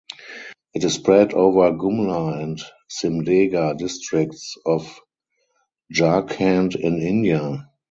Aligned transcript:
It 0.73 0.83
is 0.83 0.95
spread 0.95 1.33
over 1.35 1.71
Gumla 1.73 2.41
and 2.41 2.59
Simdega 2.89 3.77
districts 3.77 4.57
of 4.65 4.99
Jharkhand 5.93 6.75
in 6.75 6.99
India. 6.99 7.69